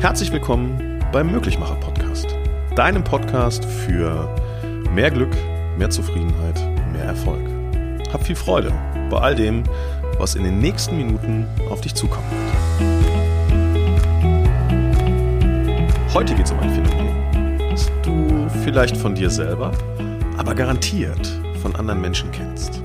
Herzlich 0.00 0.32
willkommen 0.32 1.04
beim 1.12 1.30
Möglichmacher 1.30 1.74
Podcast. 1.74 2.26
Deinem 2.74 3.04
Podcast 3.04 3.66
für 3.66 4.34
mehr 4.94 5.10
Glück, 5.10 5.36
mehr 5.76 5.90
Zufriedenheit, 5.90 6.58
mehr 6.90 7.04
Erfolg. 7.04 7.46
Hab 8.10 8.24
viel 8.24 8.34
Freude 8.34 8.72
bei 9.10 9.18
all 9.18 9.34
dem, 9.34 9.62
was 10.16 10.36
in 10.36 10.44
den 10.44 10.58
nächsten 10.58 10.96
Minuten 10.96 11.46
auf 11.68 11.82
dich 11.82 11.94
zukommen 11.94 12.24
wird. 12.30 12.54
Heute 16.14 16.34
geht 16.34 16.46
es 16.46 16.52
um 16.52 16.60
ein 16.60 16.70
Phänomen, 16.70 17.58
das 17.70 17.90
du 18.02 18.48
vielleicht 18.64 18.96
von 18.96 19.14
dir 19.14 19.28
selber, 19.28 19.70
aber 20.38 20.54
garantiert 20.54 21.30
von 21.60 21.76
anderen 21.76 22.00
Menschen 22.00 22.32
kennst. 22.32 22.80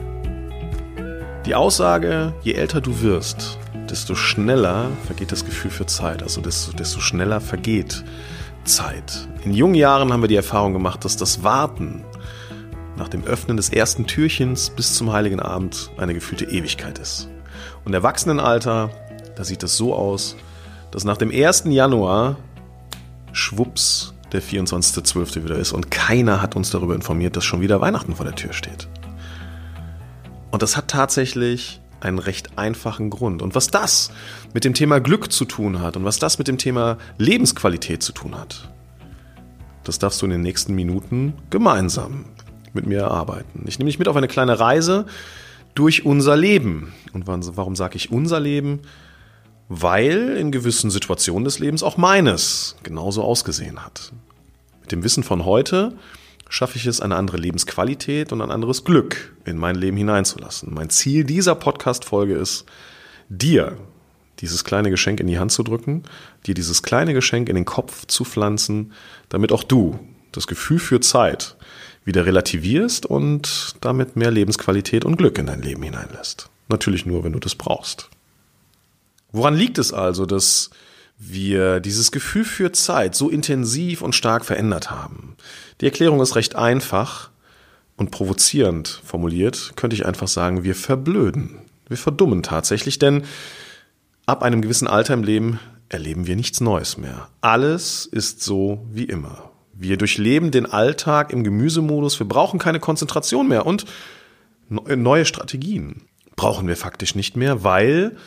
Die 1.46 1.56
Aussage, 1.56 2.34
je 2.42 2.56
älter 2.56 2.82
du 2.82 3.00
wirst, 3.00 3.58
desto 3.92 4.16
schneller 4.16 4.90
vergeht 5.06 5.32
das 5.32 5.46
Gefühl 5.46 5.72
für 5.72 5.86
Zeit, 5.86 6.24
also 6.24 6.42
desto, 6.42 6.72
desto 6.74 7.00
schneller 7.00 7.42
vergeht 7.42 8.04
Zeit. 8.64 9.28
In 9.44 9.54
jungen 9.54 9.76
Jahren 9.76 10.12
haben 10.12 10.22
wir 10.22 10.28
die 10.28 10.36
Erfahrung 10.36 10.74
gemacht, 10.74 11.06
dass 11.06 11.18
das 11.18 11.44
Warten 11.44 12.04
nach 12.98 13.10
dem 13.10 13.24
Öffnen 13.26 13.58
des 13.58 13.70
ersten 13.70 14.08
Türchens 14.08 14.70
bis 14.70 14.96
zum 14.96 15.12
heiligen 15.12 15.40
Abend 15.40 15.92
eine 15.98 16.14
gefühlte 16.14 16.46
Ewigkeit 16.46 17.00
ist. 17.00 17.30
Und 17.84 17.92
im 17.92 17.94
Erwachsenenalter, 17.94 18.90
da 19.36 19.44
sieht 19.44 19.64
es 19.64 19.78
so 19.78 19.94
aus, 19.94 20.36
dass 20.92 21.04
nach 21.04 21.18
dem 21.18 21.32
1. 21.32 21.66
Januar 21.66 22.38
schwupps 23.34 24.14
der 24.32 24.42
24.12. 24.42 25.44
wieder 25.44 25.58
ist 25.58 25.72
und 25.72 25.92
keiner 25.92 26.42
hat 26.42 26.56
uns 26.56 26.72
darüber 26.72 26.96
informiert, 26.96 27.36
dass 27.36 27.44
schon 27.44 27.62
wieder 27.62 27.82
Weihnachten 27.82 28.16
vor 28.16 28.26
der 28.26 28.36
Tür 28.36 28.54
steht. 28.54 28.88
Und 30.52 30.62
das 30.62 30.78
hat 30.78 30.88
tatsächlich 30.88 31.82
einen 32.06 32.20
recht 32.20 32.58
einfachen 32.58 33.10
Grund. 33.10 33.42
Und 33.42 33.56
was 33.56 33.68
das 33.68 34.12
mit 34.54 34.64
dem 34.64 34.74
Thema 34.74 35.00
Glück 35.00 35.32
zu 35.32 35.46
tun 35.46 35.82
hat 35.82 35.98
und 35.98 36.06
was 36.06 36.20
das 36.20 36.38
mit 36.38 36.48
dem 36.48 36.58
Thema 36.58 36.98
Lebensqualität 37.18 38.02
zu 38.04 38.14
tun 38.14 38.38
hat, 38.38 38.70
das 39.84 40.00
darfst 40.00 40.22
du 40.22 40.26
in 40.26 40.32
den 40.32 40.42
nächsten 40.42 40.74
Minuten 40.74 41.34
gemeinsam 41.50 42.26
mit 42.74 42.86
mir 42.86 43.00
erarbeiten. 43.00 43.66
Ich 43.68 43.80
nehme 43.80 43.90
dich 43.90 44.00
mit 44.00 44.08
auf 44.08 44.16
eine 44.16 44.28
kleine 44.28 44.60
Reise 44.60 45.06
durch 45.76 46.06
unser 46.06 46.36
Leben. 46.36 46.94
Und 47.14 47.28
warum 47.28 47.76
sage 47.76 47.98
ich 47.98 48.12
unser 48.12 48.40
Leben? 48.40 48.82
Weil 49.68 50.38
in 50.38 50.52
gewissen 50.52 50.92
Situationen 50.92 51.44
des 51.44 51.60
Lebens 51.60 51.84
auch 51.84 51.98
meines 51.98 52.76
genauso 52.84 53.24
ausgesehen 53.24 53.84
hat. 53.84 54.14
Mit 54.82 54.92
dem 54.92 55.04
Wissen 55.04 55.24
von 55.24 55.46
heute 55.46 55.94
schaffe 56.50 56.78
ich 56.78 56.86
es, 56.86 57.02
eine 57.02 57.16
andere 57.16 57.38
Lebensqualität 57.38 58.32
und 58.32 58.42
ein 58.42 58.52
anderes 58.52 58.84
Glück 58.84 59.36
in 59.46 59.58
mein 59.58 59.76
Leben 59.76 59.98
hineinzulassen. 59.98 60.74
Mein 60.74 60.90
Ziel 60.90 61.24
dieser 61.24 61.56
Podcast-Folge 61.56 62.36
ist, 62.36 62.66
dir 63.30 63.78
dieses 64.40 64.64
kleine 64.64 64.90
Geschenk 64.90 65.20
in 65.20 65.28
die 65.28 65.40
Hand 65.40 65.52
zu 65.52 65.64
drücken, 65.64 66.04
dir 66.46 66.54
dieses 66.54 66.84
kleine 66.84 67.14
Geschenk 67.14 67.50
in 67.50 67.56
den 67.56 67.66
Kopf 67.66 68.06
zu 68.06 68.26
pflanzen, 68.26 68.94
damit 69.30 69.52
auch 69.52 69.64
du 69.64 70.00
das 70.32 70.48
Gefühl 70.48 70.80
für 70.80 71.00
Zeit 71.00 71.56
wieder 72.04 72.26
relativierst 72.26 73.06
und 73.06 73.76
damit 73.82 74.16
mehr 74.16 74.32
Lebensqualität 74.32 75.06
und 75.06 75.18
Glück 75.18 75.38
in 75.38 75.48
dein 75.48 75.62
Leben 75.62 75.82
hineinlässt. 75.84 76.50
Natürlich 76.68 77.06
nur, 77.06 77.24
wenn 77.24 77.34
du 77.34 77.40
das 77.40 77.56
brauchst. 77.56 78.10
Woran 79.32 79.56
liegt 79.56 79.78
es 79.78 79.94
also, 79.94 80.26
dass 80.26 80.70
wir 81.18 81.80
dieses 81.80 82.12
Gefühl 82.12 82.46
für 82.46 82.72
Zeit 82.72 83.16
so 83.16 83.30
intensiv 83.30 84.02
und 84.02 84.16
stark 84.16 84.46
verändert 84.46 84.92
haben? 84.92 85.36
Die 85.82 85.86
Erklärung 85.86 86.22
ist 86.22 86.36
recht 86.36 86.56
einfach 86.56 87.30
und 87.98 88.12
provozierend 88.12 89.02
formuliert, 89.04 89.74
könnte 89.76 89.96
ich 89.96 90.06
einfach 90.06 90.28
sagen, 90.28 90.64
wir 90.64 90.76
verblöden. 90.76 91.60
Wir 91.88 91.98
verdummen 91.98 92.44
tatsächlich, 92.44 93.00
denn 93.00 93.24
ab 94.26 94.44
einem 94.44 94.62
gewissen 94.62 94.88
Alter 94.88 95.14
im 95.14 95.24
Leben 95.24 95.60
erleben 95.90 96.28
wir 96.28 96.36
nichts 96.36 96.62
Neues 96.62 96.98
mehr. 96.98 97.30
Alles 97.42 98.06
ist 98.06 98.42
so 98.42 98.86
wie 98.92 99.04
immer. 99.04 99.52
Wir 99.74 99.98
durchleben 99.98 100.52
den 100.52 100.66
Alltag 100.66 101.32
im 101.32 101.44
Gemüsemodus, 101.44 102.18
wir 102.20 102.28
brauchen 102.28 102.60
keine 102.60 102.80
Konzentration 102.80 103.48
mehr 103.48 103.66
und 103.66 103.86
neue 104.70 105.26
Strategien 105.26 106.04
brauchen 106.36 106.68
wir 106.68 106.76
faktisch 106.76 107.16
nicht 107.16 107.38
mehr, 107.38 107.64
weil 107.64 108.18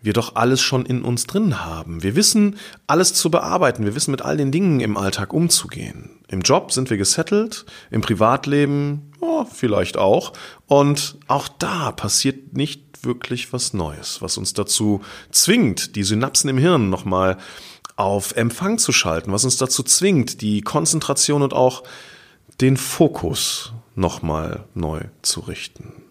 wir 0.00 0.12
doch 0.12 0.36
alles 0.36 0.60
schon 0.60 0.86
in 0.86 1.02
uns 1.02 1.26
drin 1.26 1.64
haben. 1.64 2.02
Wir 2.02 2.14
wissen, 2.14 2.56
alles 2.86 3.14
zu 3.14 3.30
bearbeiten. 3.30 3.84
Wir 3.84 3.94
wissen, 3.94 4.12
mit 4.12 4.22
all 4.22 4.36
den 4.36 4.52
Dingen 4.52 4.80
im 4.80 4.96
Alltag 4.96 5.32
umzugehen. 5.32 6.10
Im 6.28 6.42
Job 6.42 6.72
sind 6.72 6.90
wir 6.90 6.96
gesettelt, 6.96 7.64
im 7.90 8.00
Privatleben 8.00 9.08
oh, 9.20 9.44
vielleicht 9.44 9.96
auch. 9.96 10.32
Und 10.66 11.16
auch 11.26 11.48
da 11.48 11.92
passiert 11.92 12.56
nicht 12.56 13.04
wirklich 13.04 13.52
was 13.52 13.74
Neues, 13.74 14.20
was 14.20 14.38
uns 14.38 14.54
dazu 14.54 15.02
zwingt, 15.30 15.96
die 15.96 16.02
Synapsen 16.02 16.50
im 16.50 16.58
Hirn 16.58 16.90
nochmal 16.90 17.38
auf 17.96 18.36
Empfang 18.36 18.78
zu 18.78 18.92
schalten, 18.92 19.32
was 19.32 19.44
uns 19.44 19.56
dazu 19.56 19.82
zwingt, 19.82 20.40
die 20.40 20.60
Konzentration 20.62 21.42
und 21.42 21.52
auch 21.52 21.82
den 22.60 22.76
Fokus 22.76 23.72
nochmal 23.94 24.64
neu 24.74 25.02
zu 25.22 25.40
richten. 25.40 26.07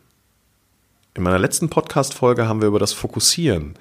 In 1.18 1.24
meiner 1.24 1.40
letzten 1.40 1.68
Podcast-Folge 1.68 2.48
haben 2.48 2.62
wir 2.62 2.68
über 2.68 2.78
das 2.78 2.94
Fokussieren 2.94 3.74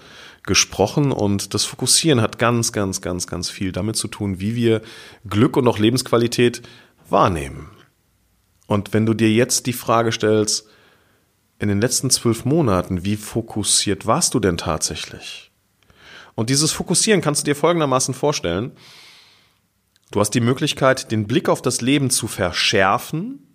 gesprochen 0.44 1.12
und 1.12 1.52
das 1.52 1.66
Fokussieren 1.66 2.22
hat 2.22 2.38
ganz, 2.38 2.72
ganz, 2.72 3.02
ganz, 3.02 3.26
ganz 3.26 3.50
viel 3.50 3.72
damit 3.72 3.96
zu 3.96 4.08
tun, 4.08 4.40
wie 4.40 4.54
wir 4.54 4.80
Glück 5.28 5.58
und 5.58 5.68
auch 5.68 5.78
Lebensqualität 5.78 6.62
wahrnehmen. 7.10 7.68
Und 8.66 8.94
wenn 8.94 9.04
du 9.04 9.12
dir 9.12 9.30
jetzt 9.30 9.66
die 9.66 9.74
Frage 9.74 10.12
stellst, 10.12 10.66
in 11.58 11.68
den 11.68 11.78
letzten 11.78 12.08
zwölf 12.08 12.46
Monaten, 12.46 13.04
wie 13.04 13.16
fokussiert 13.16 14.06
warst 14.06 14.32
du 14.32 14.40
denn 14.40 14.56
tatsächlich? 14.56 15.50
Und 16.36 16.48
dieses 16.48 16.72
Fokussieren 16.72 17.20
kannst 17.20 17.42
du 17.42 17.44
dir 17.44 17.56
folgendermaßen 17.56 18.14
vorstellen. 18.14 18.72
Du 20.10 20.20
hast 20.20 20.30
die 20.30 20.40
Möglichkeit, 20.40 21.12
den 21.12 21.26
Blick 21.26 21.50
auf 21.50 21.60
das 21.60 21.82
Leben 21.82 22.08
zu 22.08 22.28
verschärfen 22.28 23.46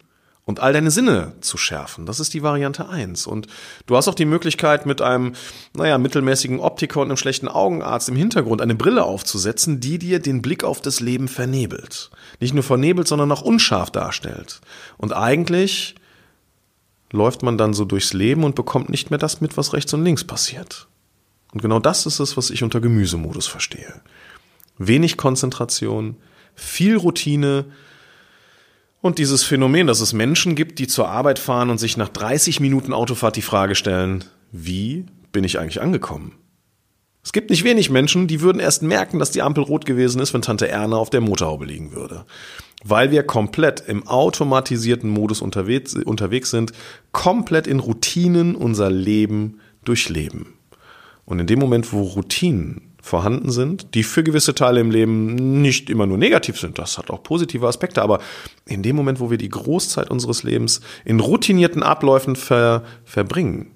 und 0.45 0.59
all 0.59 0.73
deine 0.73 0.91
Sinne 0.91 1.33
zu 1.41 1.57
schärfen. 1.57 2.05
Das 2.05 2.19
ist 2.19 2.33
die 2.33 2.43
Variante 2.43 2.89
eins. 2.89 3.27
Und 3.27 3.47
du 3.85 3.95
hast 3.95 4.07
auch 4.07 4.15
die 4.15 4.25
Möglichkeit, 4.25 4.85
mit 4.85 5.01
einem, 5.01 5.33
naja, 5.73 5.97
mittelmäßigen 5.97 6.59
Optiker 6.59 7.01
und 7.01 7.07
einem 7.07 7.17
schlechten 7.17 7.47
Augenarzt 7.47 8.09
im 8.09 8.15
Hintergrund 8.15 8.61
eine 8.61 8.75
Brille 8.75 9.03
aufzusetzen, 9.03 9.79
die 9.79 9.99
dir 9.99 10.19
den 10.19 10.41
Blick 10.41 10.63
auf 10.63 10.81
das 10.81 10.99
Leben 10.99 11.27
vernebelt. 11.27 12.09
Nicht 12.39 12.53
nur 12.53 12.63
vernebelt, 12.63 13.07
sondern 13.07 13.31
auch 13.31 13.43
unscharf 13.43 13.91
darstellt. 13.91 14.61
Und 14.97 15.13
eigentlich 15.13 15.95
läuft 17.11 17.43
man 17.43 17.57
dann 17.57 17.73
so 17.73 17.85
durchs 17.85 18.13
Leben 18.13 18.43
und 18.43 18.55
bekommt 18.55 18.89
nicht 18.89 19.09
mehr 19.11 19.19
das 19.19 19.41
mit, 19.41 19.57
was 19.57 19.73
rechts 19.73 19.93
und 19.93 20.03
links 20.03 20.23
passiert. 20.23 20.87
Und 21.53 21.61
genau 21.61 21.79
das 21.79 22.05
ist 22.05 22.19
es, 22.19 22.37
was 22.37 22.49
ich 22.49 22.63
unter 22.63 22.79
Gemüsemodus 22.79 23.47
verstehe. 23.47 24.01
Wenig 24.77 25.17
Konzentration, 25.17 26.15
viel 26.55 26.95
Routine, 26.95 27.65
und 29.01 29.17
dieses 29.17 29.43
Phänomen, 29.43 29.87
dass 29.87 29.99
es 29.99 30.13
Menschen 30.13 30.55
gibt, 30.55 30.79
die 30.79 30.87
zur 30.87 31.09
Arbeit 31.09 31.39
fahren 31.39 31.69
und 31.69 31.79
sich 31.79 31.97
nach 31.97 32.09
30 32.09 32.59
Minuten 32.59 32.93
Autofahrt 32.93 33.35
die 33.35 33.41
Frage 33.41 33.75
stellen, 33.75 34.23
wie 34.51 35.05
bin 35.31 35.43
ich 35.43 35.59
eigentlich 35.59 35.81
angekommen? 35.81 36.33
Es 37.23 37.33
gibt 37.33 37.49
nicht 37.51 37.63
wenig 37.63 37.89
Menschen, 37.89 38.27
die 38.27 38.41
würden 38.41 38.59
erst 38.59 38.81
merken, 38.81 39.19
dass 39.19 39.31
die 39.31 39.41
Ampel 39.41 39.63
rot 39.63 39.85
gewesen 39.85 40.21
ist, 40.21 40.33
wenn 40.33 40.41
Tante 40.41 40.67
Erna 40.67 40.97
auf 40.97 41.11
der 41.11 41.21
Motorhaube 41.21 41.65
liegen 41.65 41.91
würde. 41.91 42.25
Weil 42.83 43.11
wir 43.11 43.21
komplett 43.23 43.81
im 43.81 44.07
automatisierten 44.07 45.09
Modus 45.09 45.41
unterwegs, 45.41 45.93
unterwegs 45.93 46.49
sind, 46.49 46.71
komplett 47.11 47.67
in 47.67 47.79
Routinen 47.79 48.55
unser 48.55 48.89
Leben 48.89 49.59
durchleben. 49.83 50.53
Und 51.25 51.39
in 51.39 51.47
dem 51.47 51.59
Moment, 51.59 51.93
wo 51.93 52.01
Routinen 52.01 52.90
vorhanden 53.01 53.51
sind, 53.51 53.95
die 53.95 54.03
für 54.03 54.23
gewisse 54.23 54.53
Teile 54.53 54.79
im 54.79 54.91
Leben 54.91 55.61
nicht 55.61 55.89
immer 55.89 56.05
nur 56.05 56.17
negativ 56.17 56.59
sind. 56.59 56.77
Das 56.77 56.97
hat 56.97 57.09
auch 57.09 57.23
positive 57.23 57.67
Aspekte, 57.67 58.01
aber 58.01 58.19
in 58.65 58.83
dem 58.83 58.95
Moment, 58.95 59.19
wo 59.19 59.31
wir 59.31 59.37
die 59.37 59.49
Großzeit 59.49 60.09
unseres 60.09 60.43
Lebens 60.43 60.81
in 61.03 61.19
routinierten 61.19 61.83
Abläufen 61.83 62.35
ver 62.35 62.83
verbringen, 63.03 63.71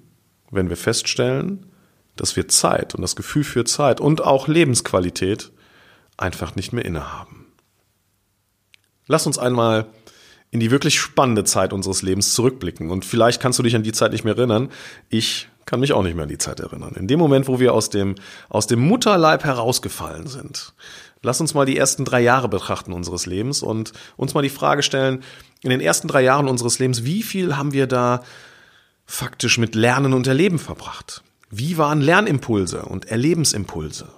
wenn 0.50 0.68
wir 0.68 0.76
feststellen, 0.76 1.66
dass 2.14 2.36
wir 2.36 2.48
Zeit 2.48 2.94
und 2.94 3.02
das 3.02 3.16
Gefühl 3.16 3.44
für 3.44 3.64
Zeit 3.64 4.00
und 4.00 4.22
auch 4.24 4.48
Lebensqualität 4.48 5.50
einfach 6.16 6.56
nicht 6.56 6.72
mehr 6.72 6.84
innehaben. 6.84 7.46
Lass 9.06 9.26
uns 9.26 9.38
einmal 9.38 9.86
in 10.50 10.60
die 10.60 10.70
wirklich 10.70 10.98
spannende 10.98 11.44
Zeit 11.44 11.72
unseres 11.72 12.02
Lebens 12.02 12.34
zurückblicken. 12.34 12.90
Und 12.90 13.04
vielleicht 13.04 13.42
kannst 13.42 13.58
du 13.58 13.62
dich 13.62 13.76
an 13.76 13.82
die 13.82 13.92
Zeit 13.92 14.12
nicht 14.12 14.24
mehr 14.24 14.36
erinnern. 14.36 14.70
Ich 15.08 15.48
kann 15.66 15.80
mich 15.80 15.92
auch 15.92 16.02
nicht 16.02 16.14
mehr 16.14 16.22
an 16.22 16.28
die 16.28 16.38
Zeit 16.38 16.60
erinnern. 16.60 16.94
In 16.94 17.08
dem 17.08 17.18
Moment, 17.18 17.48
wo 17.48 17.60
wir 17.60 17.74
aus 17.74 17.90
dem, 17.90 18.14
aus 18.48 18.66
dem 18.66 18.80
Mutterleib 18.80 19.44
herausgefallen 19.44 20.28
sind, 20.28 20.72
lass 21.22 21.40
uns 21.40 21.54
mal 21.54 21.66
die 21.66 21.76
ersten 21.76 22.04
drei 22.04 22.20
Jahre 22.20 22.48
betrachten 22.48 22.92
unseres 22.92 23.26
Lebens 23.26 23.62
und 23.62 23.92
uns 24.16 24.32
mal 24.32 24.42
die 24.42 24.48
Frage 24.48 24.82
stellen, 24.82 25.22
in 25.62 25.70
den 25.70 25.80
ersten 25.80 26.06
drei 26.06 26.22
Jahren 26.22 26.48
unseres 26.48 26.78
Lebens, 26.78 27.04
wie 27.04 27.22
viel 27.22 27.56
haben 27.56 27.72
wir 27.72 27.88
da 27.88 28.22
faktisch 29.04 29.58
mit 29.58 29.74
Lernen 29.74 30.14
und 30.14 30.26
Erleben 30.26 30.58
verbracht? 30.58 31.22
Wie 31.50 31.78
waren 31.78 32.00
Lernimpulse 32.00 32.82
und 32.82 33.06
Erlebensimpulse? 33.06 34.08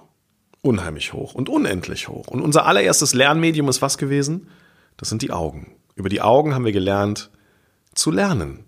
Unheimlich 0.61 1.13
hoch 1.13 1.33
und 1.33 1.49
unendlich 1.49 2.07
hoch. 2.07 2.27
Und 2.27 2.41
unser 2.41 2.65
allererstes 2.65 3.13
Lernmedium 3.13 3.69
ist 3.69 3.81
was 3.81 3.97
gewesen? 3.97 4.49
Das 4.97 5.09
sind 5.09 5.21
die 5.21 5.31
Augen. 5.31 5.75
Über 5.95 6.09
die 6.09 6.21
Augen 6.21 6.53
haben 6.53 6.65
wir 6.65 6.71
gelernt 6.71 7.29
zu 7.95 8.11
lernen. 8.11 8.65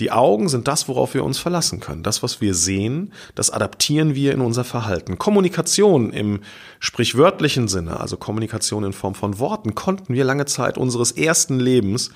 Die 0.00 0.10
Augen 0.10 0.48
sind 0.48 0.66
das, 0.66 0.88
worauf 0.88 1.14
wir 1.14 1.24
uns 1.24 1.38
verlassen 1.38 1.78
können. 1.78 2.02
Das, 2.02 2.22
was 2.22 2.40
wir 2.40 2.54
sehen, 2.54 3.12
das 3.36 3.50
adaptieren 3.50 4.16
wir 4.16 4.32
in 4.32 4.40
unser 4.40 4.64
Verhalten. 4.64 5.18
Kommunikation 5.18 6.12
im 6.12 6.40
sprichwörtlichen 6.80 7.68
Sinne, 7.68 8.00
also 8.00 8.16
Kommunikation 8.16 8.82
in 8.82 8.92
Form 8.92 9.14
von 9.14 9.38
Worten, 9.38 9.76
konnten 9.76 10.12
wir 10.12 10.24
lange 10.24 10.46
Zeit 10.46 10.78
unseres 10.78 11.12
ersten 11.12 11.60
Lebens 11.60 12.10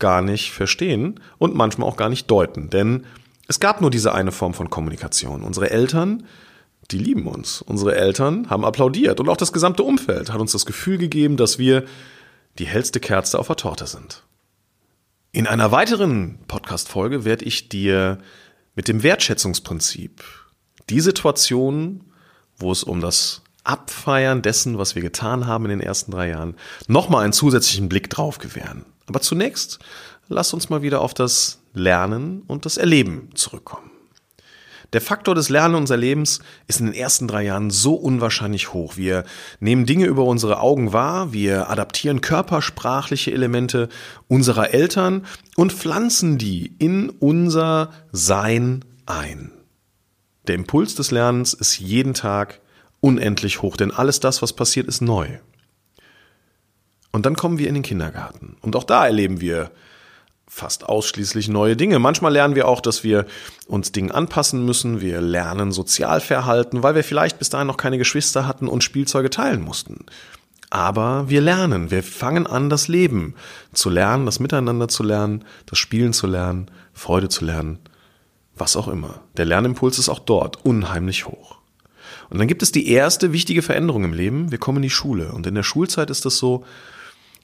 gar 0.00 0.22
nicht 0.22 0.50
verstehen 0.50 1.20
und 1.38 1.54
manchmal 1.54 1.88
auch 1.88 1.96
gar 1.96 2.08
nicht 2.08 2.28
deuten. 2.28 2.68
Denn 2.68 3.06
es 3.46 3.60
gab 3.60 3.80
nur 3.80 3.90
diese 3.90 4.12
eine 4.12 4.32
Form 4.32 4.54
von 4.54 4.68
Kommunikation. 4.68 5.42
Unsere 5.42 5.70
Eltern, 5.70 6.24
die 6.90 6.98
lieben 6.98 7.28
uns. 7.28 7.62
Unsere 7.62 7.94
Eltern 7.94 8.50
haben 8.50 8.64
applaudiert 8.64 9.20
und 9.20 9.28
auch 9.28 9.36
das 9.36 9.52
gesamte 9.52 9.84
Umfeld 9.84 10.32
hat 10.32 10.40
uns 10.40 10.50
das 10.50 10.66
Gefühl 10.66 10.98
gegeben, 10.98 11.36
dass 11.36 11.58
wir 11.58 11.84
die 12.58 12.66
hellste 12.66 12.98
Kerze 12.98 13.38
auf 13.38 13.46
der 13.46 13.56
Torte 13.56 13.86
sind. 13.86 14.24
In 15.32 15.46
einer 15.46 15.70
weiteren 15.70 16.40
Podcast-Folge 16.48 17.24
werde 17.24 17.44
ich 17.44 17.68
dir 17.68 18.18
mit 18.74 18.88
dem 18.88 19.04
Wertschätzungsprinzip 19.04 20.24
die 20.88 21.00
Situation, 21.00 22.02
wo 22.56 22.72
es 22.72 22.82
um 22.82 23.00
das 23.00 23.42
Abfeiern 23.62 24.42
dessen, 24.42 24.76
was 24.76 24.96
wir 24.96 25.02
getan 25.02 25.46
haben 25.46 25.66
in 25.66 25.70
den 25.70 25.80
ersten 25.80 26.10
drei 26.10 26.30
Jahren, 26.30 26.56
nochmal 26.88 27.22
einen 27.22 27.32
zusätzlichen 27.32 27.88
Blick 27.88 28.10
drauf 28.10 28.38
gewähren. 28.38 28.84
Aber 29.06 29.20
zunächst 29.20 29.78
lass 30.26 30.52
uns 30.52 30.68
mal 30.68 30.82
wieder 30.82 31.00
auf 31.00 31.14
das 31.14 31.60
Lernen 31.74 32.42
und 32.48 32.66
das 32.66 32.76
Erleben 32.76 33.30
zurückkommen. 33.36 33.88
Der 34.92 35.00
Faktor 35.00 35.34
des 35.36 35.48
Lernen 35.48 35.76
unseres 35.76 36.00
Lebens 36.00 36.40
ist 36.66 36.80
in 36.80 36.86
den 36.86 36.94
ersten 36.94 37.28
drei 37.28 37.44
Jahren 37.44 37.70
so 37.70 37.94
unwahrscheinlich 37.94 38.72
hoch. 38.72 38.96
Wir 38.96 39.24
nehmen 39.60 39.86
Dinge 39.86 40.06
über 40.06 40.24
unsere 40.24 40.60
Augen 40.60 40.92
wahr, 40.92 41.32
wir 41.32 41.70
adaptieren 41.70 42.20
körpersprachliche 42.20 43.30
Elemente 43.30 43.88
unserer 44.26 44.74
Eltern 44.74 45.26
und 45.56 45.72
pflanzen 45.72 46.38
die 46.38 46.74
in 46.78 47.08
unser 47.08 47.92
Sein 48.10 48.84
ein. 49.06 49.52
Der 50.48 50.56
Impuls 50.56 50.96
des 50.96 51.12
Lernens 51.12 51.54
ist 51.54 51.78
jeden 51.78 52.14
Tag 52.14 52.60
unendlich 53.00 53.62
hoch, 53.62 53.76
denn 53.76 53.92
alles 53.92 54.18
das, 54.18 54.42
was 54.42 54.52
passiert, 54.52 54.88
ist 54.88 55.00
neu. 55.00 55.28
Und 57.12 57.26
dann 57.26 57.36
kommen 57.36 57.58
wir 57.58 57.68
in 57.68 57.74
den 57.74 57.82
Kindergarten. 57.82 58.56
Und 58.60 58.76
auch 58.76 58.84
da 58.84 59.06
erleben 59.06 59.40
wir 59.40 59.70
fast 60.50 60.88
ausschließlich 60.88 61.48
neue 61.48 61.76
Dinge. 61.76 62.00
Manchmal 62.00 62.32
lernen 62.32 62.56
wir 62.56 62.66
auch, 62.66 62.80
dass 62.80 63.04
wir 63.04 63.24
uns 63.66 63.92
Dingen 63.92 64.10
anpassen 64.10 64.64
müssen. 64.64 65.00
Wir 65.00 65.20
lernen 65.20 65.70
Sozialverhalten, 65.70 66.82
weil 66.82 66.96
wir 66.96 67.04
vielleicht 67.04 67.38
bis 67.38 67.50
dahin 67.50 67.68
noch 67.68 67.76
keine 67.76 67.98
Geschwister 67.98 68.48
hatten 68.48 68.66
und 68.66 68.82
Spielzeuge 68.82 69.30
teilen 69.30 69.62
mussten. 69.62 70.04
Aber 70.68 71.30
wir 71.30 71.40
lernen, 71.40 71.90
wir 71.92 72.02
fangen 72.02 72.48
an, 72.48 72.68
das 72.68 72.88
Leben 72.88 73.34
zu 73.72 73.90
lernen, 73.90 74.26
das 74.26 74.40
Miteinander 74.40 74.88
zu 74.88 75.04
lernen, 75.04 75.44
das 75.66 75.78
Spielen 75.78 76.12
zu 76.12 76.26
lernen, 76.26 76.70
Freude 76.92 77.28
zu 77.28 77.44
lernen, 77.44 77.78
was 78.56 78.76
auch 78.76 78.88
immer. 78.88 79.20
Der 79.36 79.44
Lernimpuls 79.44 79.98
ist 79.98 80.08
auch 80.08 80.20
dort 80.20 80.64
unheimlich 80.64 81.26
hoch. 81.26 81.58
Und 82.28 82.38
dann 82.38 82.48
gibt 82.48 82.62
es 82.62 82.72
die 82.72 82.88
erste 82.88 83.32
wichtige 83.32 83.62
Veränderung 83.62 84.04
im 84.04 84.12
Leben. 84.12 84.50
Wir 84.50 84.58
kommen 84.58 84.78
in 84.78 84.82
die 84.82 84.90
Schule. 84.90 85.32
Und 85.32 85.46
in 85.46 85.54
der 85.54 85.62
Schulzeit 85.62 86.10
ist 86.10 86.26
es 86.26 86.38
so, 86.38 86.64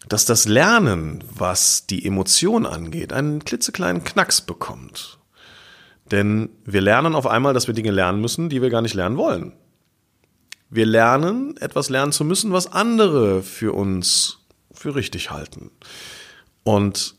dass 0.08 0.25
das 0.25 0.46
Lernen, 0.46 1.25
was 1.34 1.87
die 1.87 2.04
Emotion 2.04 2.66
angeht, 2.66 3.12
einen 3.12 3.44
klitzekleinen 3.44 4.04
Knacks 4.04 4.40
bekommt. 4.40 5.19
Denn 6.10 6.50
wir 6.64 6.81
lernen 6.81 7.14
auf 7.14 7.26
einmal, 7.26 7.54
dass 7.54 7.66
wir 7.66 7.75
Dinge 7.75 7.90
lernen 7.90 8.20
müssen, 8.20 8.48
die 8.48 8.62
wir 8.62 8.70
gar 8.70 8.82
nicht 8.82 8.94
lernen 8.94 9.16
wollen. 9.16 9.52
Wir 10.70 10.87
lernen, 10.87 11.56
etwas 11.58 11.88
lernen 11.90 12.12
zu 12.12 12.25
müssen, 12.25 12.52
was 12.52 12.72
andere 12.72 13.43
für 13.43 13.72
uns 13.72 14.38
für 14.72 14.94
richtig 14.94 15.31
halten. 15.31 15.70
Und 16.62 17.14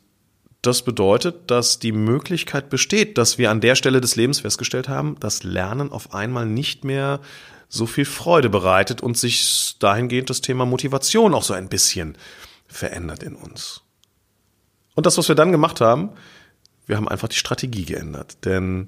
das 0.62 0.84
bedeutet, 0.84 1.50
dass 1.50 1.80
die 1.80 1.92
Möglichkeit 1.92 2.70
besteht, 2.70 3.18
dass 3.18 3.38
wir 3.38 3.52
an 3.52 3.62
der 3.62 3.76
Stelle 3.76 4.02
des 4.02 4.16
Lebens 4.16 4.42
festgestellt 4.42 4.90
haben, 4.90 5.18
dass 5.20 5.44
Lernen 5.44 5.92
auf 5.92 6.14
einmal 6.14 6.46
nicht 6.46 6.84
mehr 6.84 7.22
so 7.70 7.86
viel 7.86 8.06
Freude 8.06 8.50
bereitet 8.50 9.02
und 9.02 9.18
sich 9.18 9.76
dahingehend 9.80 10.30
das 10.30 10.42
Thema 10.42 10.66
Motivation 10.66 11.34
auch 11.34 11.44
so 11.44 11.54
ein 11.54 11.70
bisschen 11.70 12.18
verändert 12.68 13.24
in 13.24 13.36
uns. 13.36 13.82
Und 14.96 15.06
das, 15.06 15.18
was 15.18 15.28
wir 15.28 15.36
dann 15.36 15.52
gemacht 15.52 15.82
haben, 15.82 16.10
wir 16.86 16.98
haben 16.98 17.08
einfach 17.08 17.28
die 17.28 17.36
Strategie 17.36 17.86
geändert. 17.86 18.46
Denn 18.46 18.88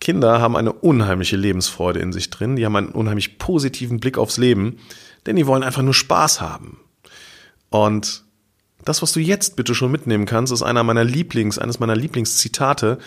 Kinder 0.00 0.40
haben 0.40 0.56
eine 0.56 0.72
unheimliche 0.72 1.36
Lebensfreude 1.36 2.00
in 2.00 2.12
sich 2.12 2.30
drin, 2.30 2.56
die 2.56 2.64
haben 2.64 2.76
einen 2.76 2.88
unheimlich 2.88 3.38
positiven 3.38 4.00
Blick 4.00 4.18
aufs 4.18 4.36
Leben, 4.36 4.78
denn 5.26 5.36
die 5.36 5.46
wollen 5.46 5.62
einfach 5.62 5.82
nur 5.82 5.94
Spaß 5.94 6.40
haben. 6.40 6.80
Und 7.70 8.24
das, 8.84 9.02
was 9.02 9.12
du 9.12 9.20
jetzt 9.20 9.56
bitte 9.56 9.74
schon 9.74 9.90
mitnehmen 9.90 10.26
kannst, 10.26 10.52
ist 10.52 10.62
einer 10.62 10.82
meiner 10.84 11.04
Lieblings, 11.04 11.58
eines 11.58 11.80
meiner 11.80 11.96
Lieblingszitate 11.96 12.98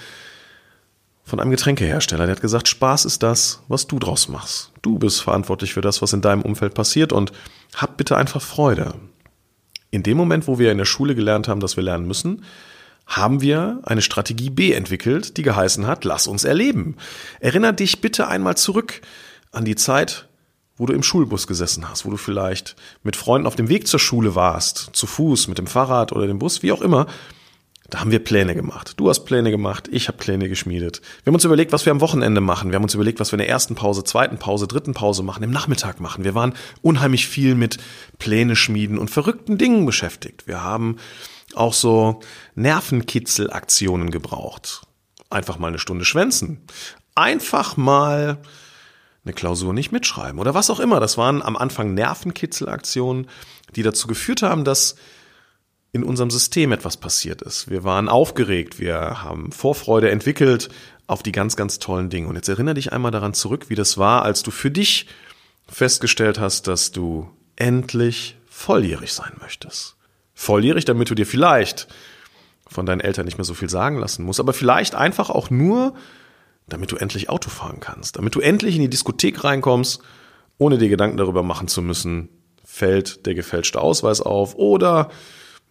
von 1.23 1.39
einem 1.39 1.51
Getränkehersteller. 1.51 2.25
Der 2.25 2.35
hat 2.35 2.41
gesagt, 2.41 2.67
Spaß 2.67 3.05
ist 3.05 3.23
das, 3.23 3.63
was 3.67 3.87
du 3.87 3.99
draus 3.99 4.27
machst. 4.27 4.71
Du 4.81 4.99
bist 4.99 5.21
verantwortlich 5.21 5.73
für 5.73 5.81
das, 5.81 6.01
was 6.01 6.13
in 6.13 6.21
deinem 6.21 6.41
Umfeld 6.41 6.73
passiert 6.73 7.13
und 7.13 7.31
hab 7.75 7.97
bitte 7.97 8.17
einfach 8.17 8.41
Freude 8.41 8.95
in 9.91 10.03
dem 10.03 10.17
Moment, 10.17 10.47
wo 10.47 10.57
wir 10.57 10.71
in 10.71 10.77
der 10.77 10.85
Schule 10.85 11.15
gelernt 11.15 11.47
haben, 11.47 11.59
dass 11.59 11.75
wir 11.75 11.83
lernen 11.83 12.07
müssen, 12.07 12.43
haben 13.05 13.41
wir 13.41 13.81
eine 13.83 14.01
Strategie 14.01 14.49
B 14.49 14.71
entwickelt, 14.71 15.37
die 15.37 15.43
geheißen 15.43 15.85
hat, 15.85 16.05
lass 16.05 16.27
uns 16.27 16.45
erleben. 16.45 16.95
Erinner 17.39 17.73
dich 17.73 17.99
bitte 17.99 18.27
einmal 18.27 18.55
zurück 18.55 19.01
an 19.51 19.65
die 19.65 19.75
Zeit, 19.75 20.27
wo 20.77 20.85
du 20.85 20.93
im 20.93 21.03
Schulbus 21.03 21.45
gesessen 21.45 21.89
hast, 21.89 22.05
wo 22.05 22.09
du 22.09 22.17
vielleicht 22.17 22.75
mit 23.03 23.15
Freunden 23.15 23.47
auf 23.47 23.55
dem 23.55 23.69
Weg 23.69 23.87
zur 23.87 23.99
Schule 23.99 24.33
warst, 24.33 24.89
zu 24.93 25.05
Fuß, 25.05 25.47
mit 25.47 25.57
dem 25.57 25.67
Fahrrad 25.67 26.13
oder 26.13 26.25
dem 26.25 26.39
Bus, 26.39 26.63
wie 26.63 26.71
auch 26.71 26.81
immer, 26.81 27.05
da 27.91 27.99
haben 27.99 28.09
wir 28.11 28.23
Pläne 28.23 28.55
gemacht. 28.55 28.93
Du 28.95 29.09
hast 29.09 29.25
Pläne 29.25 29.51
gemacht, 29.51 29.89
ich 29.91 30.07
habe 30.07 30.17
Pläne 30.17 30.47
geschmiedet. 30.47 31.01
Wir 31.23 31.29
haben 31.29 31.35
uns 31.35 31.43
überlegt, 31.43 31.73
was 31.73 31.85
wir 31.85 31.91
am 31.91 31.99
Wochenende 31.99 32.39
machen. 32.39 32.71
Wir 32.71 32.77
haben 32.77 32.83
uns 32.83 32.93
überlegt, 32.93 33.19
was 33.19 33.33
wir 33.33 33.35
in 33.35 33.43
der 33.43 33.49
ersten 33.49 33.75
Pause, 33.75 34.05
zweiten 34.05 34.37
Pause, 34.37 34.65
dritten 34.65 34.93
Pause 34.93 35.23
machen, 35.23 35.43
im 35.43 35.51
Nachmittag 35.51 35.99
machen. 35.99 36.23
Wir 36.23 36.33
waren 36.33 36.53
unheimlich 36.81 37.27
viel 37.27 37.53
mit 37.53 37.79
Pläne 38.17 38.55
schmieden 38.55 38.97
und 38.97 39.11
verrückten 39.11 39.57
Dingen 39.57 39.85
beschäftigt. 39.85 40.47
Wir 40.47 40.63
haben 40.63 40.95
auch 41.53 41.73
so 41.73 42.21
Nervenkitzelaktionen 42.55 44.09
gebraucht. 44.09 44.83
Einfach 45.29 45.59
mal 45.59 45.67
eine 45.67 45.79
Stunde 45.79 46.05
schwänzen. 46.05 46.61
Einfach 47.13 47.75
mal 47.75 48.37
eine 49.25 49.33
Klausur 49.33 49.73
nicht 49.73 49.91
mitschreiben 49.91 50.39
oder 50.39 50.53
was 50.53 50.69
auch 50.69 50.79
immer. 50.79 51.01
Das 51.01 51.17
waren 51.17 51.41
am 51.41 51.57
Anfang 51.57 51.93
Nervenkitzelaktionen, 51.93 53.27
die 53.75 53.83
dazu 53.83 54.07
geführt 54.07 54.43
haben, 54.43 54.63
dass 54.63 54.95
in 55.93 56.03
unserem 56.03 56.29
System 56.29 56.71
etwas 56.71 56.97
passiert 56.97 57.41
ist. 57.41 57.69
Wir 57.69 57.83
waren 57.83 58.07
aufgeregt, 58.07 58.79
wir 58.79 59.23
haben 59.23 59.51
Vorfreude 59.51 60.09
entwickelt 60.09 60.69
auf 61.07 61.21
die 61.21 61.33
ganz, 61.33 61.57
ganz 61.57 61.79
tollen 61.79 62.09
Dinge. 62.09 62.27
Und 62.27 62.35
jetzt 62.35 62.47
erinnere 62.47 62.75
dich 62.75 62.93
einmal 62.93 63.11
daran 63.11 63.33
zurück, 63.33 63.69
wie 63.69 63.75
das 63.75 63.97
war, 63.97 64.23
als 64.23 64.43
du 64.43 64.51
für 64.51 64.71
dich 64.71 65.07
festgestellt 65.67 66.39
hast, 66.39 66.67
dass 66.67 66.91
du 66.91 67.29
endlich 67.57 68.37
volljährig 68.47 69.11
sein 69.11 69.33
möchtest. 69.41 69.97
Volljährig, 70.33 70.85
damit 70.85 71.09
du 71.09 71.15
dir 71.15 71.25
vielleicht 71.25 71.87
von 72.67 72.85
deinen 72.85 73.01
Eltern 73.01 73.25
nicht 73.25 73.37
mehr 73.37 73.45
so 73.45 73.53
viel 73.53 73.69
sagen 73.69 73.97
lassen 73.97 74.23
musst, 74.23 74.39
aber 74.39 74.53
vielleicht 74.53 74.95
einfach 74.95 75.29
auch 75.29 75.49
nur, 75.49 75.93
damit 76.67 76.91
du 76.93 76.95
endlich 76.95 77.29
Auto 77.29 77.49
fahren 77.49 77.81
kannst, 77.81 78.15
damit 78.17 78.33
du 78.35 78.39
endlich 78.39 78.75
in 78.75 78.81
die 78.81 78.89
Diskothek 78.89 79.43
reinkommst, 79.43 80.01
ohne 80.57 80.77
dir 80.77 80.87
Gedanken 80.87 81.17
darüber 81.17 81.43
machen 81.43 81.67
zu 81.67 81.81
müssen, 81.81 82.29
fällt 82.63 83.25
der 83.25 83.35
gefälschte 83.35 83.81
Ausweis 83.81 84.21
auf 84.21 84.55
oder 84.55 85.09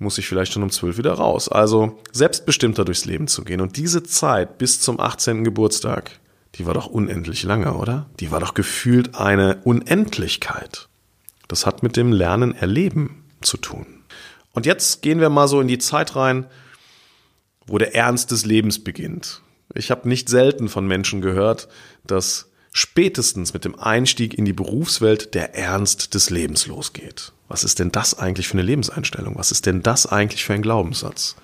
muss 0.01 0.19
ich 0.19 0.27
vielleicht 0.27 0.53
schon 0.53 0.63
um 0.63 0.71
zwölf 0.71 0.99
wieder 0.99 1.13
raus. 1.13 1.49
Also 1.49 2.01
selbstbestimmter 2.11 2.85
durchs 2.85 3.05
Leben 3.05 3.29
zu 3.29 3.45
gehen. 3.45 3.61
Und 3.61 3.77
diese 3.77 4.03
Zeit 4.03 4.59
bis 4.59 4.81
zum 4.81 4.99
18. 4.99 5.45
Geburtstag, 5.45 6.19
die 6.57 6.67
war 6.67 6.75
doch 6.75 6.87
unendlich 6.87 7.43
lange, 7.43 7.75
oder? 7.75 8.09
Die 8.19 8.31
war 8.31 8.41
doch 8.41 8.55
gefühlt 8.55 9.15
eine 9.15 9.61
Unendlichkeit. 9.63 10.89
Das 11.49 11.67
hat 11.67 11.83
mit 11.83 11.97
dem 11.97 12.13
Lernen 12.13 12.55
erleben 12.55 13.25
zu 13.43 13.59
tun. 13.59 13.87
Und 14.53 14.67
jetzt 14.67 15.03
gehen 15.03 15.21
wir 15.21 15.29
mal 15.29 15.49
so 15.49 15.61
in 15.61 15.69
die 15.69 15.79
Zeit 15.79 16.17
rein, 16.17 16.47
wo 17.67 17.79
der 17.79 17.95
Ernst 17.95 18.31
des 18.31 18.47
Lebens 18.47 18.83
beginnt. 18.83 19.43
Ich 19.75 19.91
habe 19.91 20.09
nicht 20.09 20.29
selten 20.29 20.69
von 20.69 20.87
Menschen 20.87 21.21
gehört, 21.21 21.69
dass 22.05 22.51
spätestens 22.73 23.53
mit 23.53 23.65
dem 23.65 23.79
Einstieg 23.79 24.35
in 24.35 24.45
die 24.45 24.53
Berufswelt 24.53 25.35
der 25.35 25.55
Ernst 25.55 26.15
des 26.15 26.31
Lebens 26.31 26.67
losgeht. 26.67 27.33
Was 27.51 27.65
ist 27.65 27.81
denn 27.81 27.91
das 27.91 28.17
eigentlich 28.17 28.47
für 28.47 28.55
eine 28.55 28.63
Lebenseinstellung? 28.63 29.37
Was 29.37 29.51
ist 29.51 29.67
denn 29.67 29.83
das 29.83 30.07
eigentlich 30.07 30.45
für 30.45 30.55
ein 30.55 30.63
Glaubenssatz? 30.63 31.35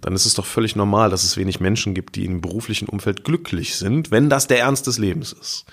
Dann 0.00 0.14
ist 0.14 0.24
es 0.24 0.32
doch 0.32 0.46
völlig 0.46 0.74
normal, 0.74 1.10
dass 1.10 1.22
es 1.22 1.36
wenig 1.36 1.60
Menschen 1.60 1.92
gibt, 1.92 2.16
die 2.16 2.24
im 2.24 2.40
beruflichen 2.40 2.88
Umfeld 2.88 3.24
glücklich 3.24 3.76
sind, 3.76 4.10
wenn 4.10 4.30
das 4.30 4.46
der 4.46 4.60
Ernst 4.60 4.86
des 4.86 4.96
Lebens 4.96 5.32
ist. 5.32 5.66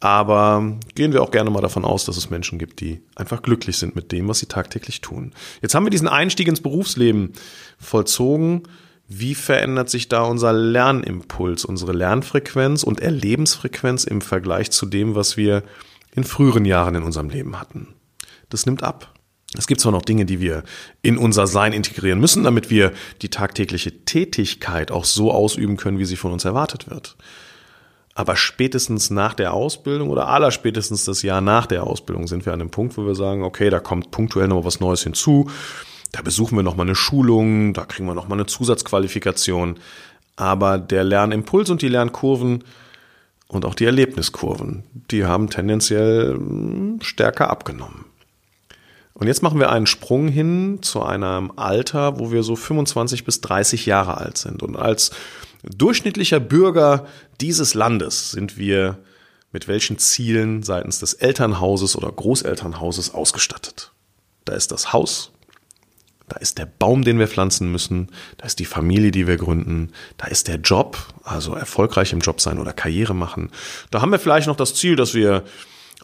Aber 0.00 0.78
gehen 0.94 1.14
wir 1.14 1.22
auch 1.22 1.30
gerne 1.30 1.48
mal 1.48 1.62
davon 1.62 1.86
aus, 1.86 2.04
dass 2.04 2.18
es 2.18 2.28
Menschen 2.28 2.58
gibt, 2.58 2.80
die 2.80 3.00
einfach 3.16 3.40
glücklich 3.40 3.78
sind 3.78 3.96
mit 3.96 4.12
dem, 4.12 4.28
was 4.28 4.40
sie 4.40 4.46
tagtäglich 4.46 5.00
tun. 5.00 5.32
Jetzt 5.62 5.74
haben 5.74 5.86
wir 5.86 5.90
diesen 5.90 6.06
Einstieg 6.06 6.46
ins 6.46 6.60
Berufsleben 6.60 7.32
vollzogen 7.78 8.64
wie 9.08 9.34
verändert 9.34 9.88
sich 9.88 10.08
da 10.08 10.22
unser 10.24 10.52
Lernimpuls, 10.52 11.64
unsere 11.64 11.92
Lernfrequenz 11.92 12.82
und 12.82 13.00
Erlebensfrequenz 13.00 14.04
im 14.04 14.20
Vergleich 14.20 14.70
zu 14.70 14.84
dem, 14.84 15.14
was 15.14 15.38
wir 15.38 15.62
in 16.14 16.24
früheren 16.24 16.66
Jahren 16.66 16.94
in 16.94 17.02
unserem 17.02 17.30
Leben 17.30 17.58
hatten? 17.58 17.94
Das 18.48 18.66
nimmt 18.66 18.82
ab. 18.82 19.14
Es 19.56 19.66
gibt 19.66 19.80
zwar 19.80 19.92
noch 19.92 20.02
Dinge, 20.02 20.26
die 20.26 20.40
wir 20.40 20.62
in 21.00 21.16
unser 21.16 21.46
Sein 21.46 21.72
integrieren 21.72 22.20
müssen, 22.20 22.44
damit 22.44 22.68
wir 22.68 22.92
die 23.22 23.30
tagtägliche 23.30 24.04
Tätigkeit 24.04 24.90
auch 24.90 25.04
so 25.04 25.32
ausüben 25.32 25.78
können, 25.78 25.98
wie 25.98 26.04
sie 26.04 26.16
von 26.16 26.32
uns 26.32 26.44
erwartet 26.44 26.90
wird. 26.90 27.16
Aber 28.14 28.36
spätestens 28.36 29.10
nach 29.10 29.32
der 29.32 29.54
Ausbildung 29.54 30.10
oder 30.10 30.28
aller 30.28 30.50
spätestens 30.50 31.04
das 31.04 31.22
Jahr 31.22 31.40
nach 31.40 31.66
der 31.66 31.84
Ausbildung 31.84 32.26
sind 32.26 32.44
wir 32.44 32.52
an 32.52 32.58
dem 32.58 32.70
Punkt, 32.70 32.98
wo 32.98 33.06
wir 33.06 33.14
sagen, 33.14 33.42
okay, 33.42 33.70
da 33.70 33.78
kommt 33.78 34.10
punktuell 34.10 34.48
noch 34.48 34.64
was 34.64 34.80
Neues 34.80 35.04
hinzu. 35.04 35.48
Da 36.12 36.20
besuchen 36.20 36.56
wir 36.56 36.62
noch 36.62 36.76
mal 36.76 36.82
eine 36.82 36.96
Schulung, 36.96 37.74
da 37.74 37.84
kriegen 37.84 38.08
wir 38.08 38.14
noch 38.14 38.28
mal 38.28 38.34
eine 38.34 38.46
Zusatzqualifikation. 38.46 39.78
Aber 40.36 40.78
der 40.78 41.04
Lernimpuls 41.04 41.70
und 41.70 41.80
die 41.80 41.88
Lernkurven 41.88 42.64
und 43.46 43.64
auch 43.64 43.74
die 43.74 43.84
Erlebniskurven, 43.84 44.82
die 45.10 45.24
haben 45.24 45.48
tendenziell 45.48 46.34
hm, 46.34 46.98
stärker 47.02 47.50
abgenommen. 47.50 48.04
Und 49.18 49.26
jetzt 49.26 49.42
machen 49.42 49.58
wir 49.58 49.70
einen 49.70 49.86
Sprung 49.86 50.28
hin 50.28 50.78
zu 50.80 51.02
einem 51.02 51.52
Alter, 51.56 52.20
wo 52.20 52.30
wir 52.30 52.44
so 52.44 52.54
25 52.54 53.24
bis 53.24 53.40
30 53.40 53.84
Jahre 53.84 54.16
alt 54.16 54.38
sind. 54.38 54.62
Und 54.62 54.76
als 54.76 55.10
durchschnittlicher 55.64 56.38
Bürger 56.38 57.04
dieses 57.40 57.74
Landes 57.74 58.30
sind 58.30 58.56
wir 58.56 58.98
mit 59.50 59.66
welchen 59.66 59.98
Zielen 59.98 60.62
seitens 60.62 61.00
des 61.00 61.14
Elternhauses 61.14 61.96
oder 61.96 62.12
Großelternhauses 62.12 63.12
ausgestattet. 63.12 63.92
Da 64.44 64.54
ist 64.54 64.70
das 64.70 64.92
Haus, 64.92 65.32
da 66.28 66.36
ist 66.36 66.58
der 66.58 66.66
Baum, 66.66 67.02
den 67.02 67.18
wir 67.18 67.26
pflanzen 67.26 67.72
müssen, 67.72 68.10
da 68.36 68.46
ist 68.46 68.58
die 68.58 68.66
Familie, 68.66 69.10
die 69.10 69.26
wir 69.26 69.36
gründen, 69.36 69.92
da 70.16 70.26
ist 70.26 70.46
der 70.46 70.56
Job, 70.56 70.98
also 71.24 71.54
erfolgreich 71.54 72.12
im 72.12 72.20
Job 72.20 72.40
sein 72.40 72.58
oder 72.58 72.72
Karriere 72.72 73.14
machen. 73.14 73.50
Da 73.90 74.00
haben 74.00 74.12
wir 74.12 74.18
vielleicht 74.18 74.46
noch 74.46 74.56
das 74.56 74.74
Ziel, 74.74 74.94
dass 74.94 75.14
wir 75.14 75.44